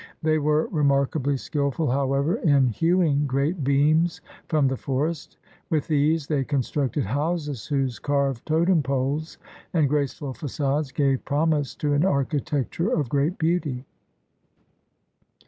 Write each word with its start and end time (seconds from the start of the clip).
They 0.23 0.39
were 0.39 0.65
remarkably 0.71 1.37
skillful, 1.37 1.91
however, 1.91 2.37
in 2.37 2.69
hewing 2.69 3.27
great 3.27 3.63
beams 3.63 4.19
from 4.47 4.67
the 4.67 4.75
forest. 4.75 5.37
With 5.69 5.85
these 5.87 6.25
they 6.25 6.43
constructed 6.43 7.03
houses 7.03 7.67
whose 7.67 7.99
carved 7.99 8.43
totem 8.47 8.81
poles 8.81 9.37
and 9.75 9.87
graceful 9.87 10.33
fagades 10.33 10.91
gave 10.91 11.23
promise 11.23 11.77
of 11.83 11.91
an 11.91 12.03
architecture 12.03 12.89
of 12.91 13.09
great 13.09 13.37
beauty. 13.37 13.85